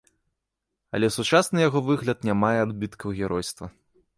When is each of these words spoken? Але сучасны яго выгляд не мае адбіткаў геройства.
Але 0.99 1.09
сучасны 1.17 1.59
яго 1.67 1.79
выгляд 1.91 2.25
не 2.31 2.35
мае 2.45 2.57
адбіткаў 2.65 3.09
геройства. 3.21 3.65